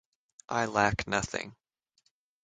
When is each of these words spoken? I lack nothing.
I 0.49 0.65
lack 0.65 1.05
nothing. 1.07 1.55